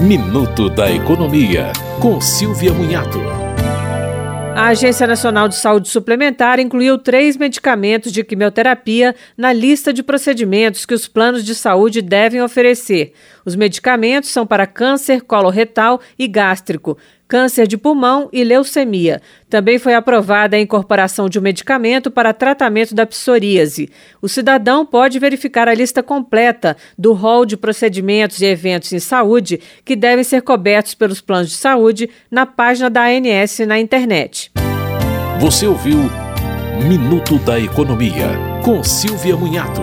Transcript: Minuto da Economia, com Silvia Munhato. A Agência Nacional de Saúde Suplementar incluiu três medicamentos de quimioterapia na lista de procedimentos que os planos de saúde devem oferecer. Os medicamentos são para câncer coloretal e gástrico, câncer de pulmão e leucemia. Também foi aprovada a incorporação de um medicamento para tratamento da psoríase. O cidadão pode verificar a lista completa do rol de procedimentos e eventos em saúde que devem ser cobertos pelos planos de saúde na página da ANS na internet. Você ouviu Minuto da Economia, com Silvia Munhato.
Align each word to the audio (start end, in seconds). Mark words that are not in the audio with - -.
Minuto 0.00 0.70
da 0.70 0.90
Economia, 0.90 1.74
com 2.00 2.22
Silvia 2.22 2.72
Munhato. 2.72 3.18
A 4.56 4.68
Agência 4.68 5.06
Nacional 5.06 5.46
de 5.46 5.56
Saúde 5.56 5.90
Suplementar 5.90 6.58
incluiu 6.58 6.96
três 6.96 7.36
medicamentos 7.36 8.10
de 8.10 8.24
quimioterapia 8.24 9.14
na 9.36 9.52
lista 9.52 9.92
de 9.92 10.02
procedimentos 10.02 10.86
que 10.86 10.94
os 10.94 11.06
planos 11.06 11.44
de 11.44 11.54
saúde 11.54 12.00
devem 12.00 12.40
oferecer. 12.40 13.12
Os 13.44 13.54
medicamentos 13.54 14.30
são 14.30 14.46
para 14.46 14.66
câncer 14.66 15.20
coloretal 15.20 16.00
e 16.18 16.26
gástrico, 16.26 16.96
câncer 17.30 17.68
de 17.68 17.78
pulmão 17.78 18.28
e 18.32 18.42
leucemia. 18.42 19.22
Também 19.48 19.78
foi 19.78 19.94
aprovada 19.94 20.56
a 20.56 20.60
incorporação 20.60 21.28
de 21.28 21.38
um 21.38 21.42
medicamento 21.42 22.10
para 22.10 22.34
tratamento 22.34 22.92
da 22.92 23.06
psoríase. 23.06 23.88
O 24.20 24.28
cidadão 24.28 24.84
pode 24.84 25.20
verificar 25.20 25.68
a 25.68 25.74
lista 25.74 26.02
completa 26.02 26.76
do 26.98 27.12
rol 27.12 27.46
de 27.46 27.56
procedimentos 27.56 28.40
e 28.40 28.46
eventos 28.46 28.92
em 28.92 28.98
saúde 28.98 29.60
que 29.84 29.94
devem 29.94 30.24
ser 30.24 30.42
cobertos 30.42 30.94
pelos 30.94 31.20
planos 31.20 31.50
de 31.50 31.56
saúde 31.56 32.10
na 32.28 32.44
página 32.44 32.90
da 32.90 33.04
ANS 33.04 33.60
na 33.60 33.78
internet. 33.78 34.50
Você 35.38 35.68
ouviu 35.68 36.10
Minuto 36.88 37.38
da 37.38 37.60
Economia, 37.60 38.30
com 38.64 38.82
Silvia 38.82 39.36
Munhato. 39.36 39.82